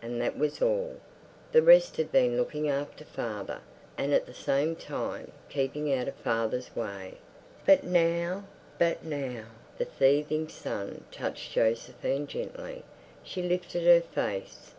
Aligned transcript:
And 0.00 0.18
that 0.22 0.38
was 0.38 0.62
all. 0.62 0.96
The 1.52 1.60
rest 1.60 1.98
had 1.98 2.10
been 2.10 2.38
looking 2.38 2.70
after 2.70 3.04
father, 3.04 3.60
and 3.98 4.14
at 4.14 4.24
the 4.24 4.32
same 4.32 4.74
time 4.74 5.30
keeping 5.50 5.92
out 5.92 6.08
of 6.08 6.14
father's 6.14 6.74
way. 6.74 7.18
But 7.66 7.84
now? 7.84 8.46
But 8.78 9.04
now? 9.04 9.44
The 9.76 9.84
thieving 9.84 10.48
sun 10.48 11.04
touched 11.12 11.52
Josephine 11.52 12.26
gently. 12.26 12.82
She 13.22 13.42
lifted 13.42 13.82
her 13.82 14.00
face. 14.00 14.72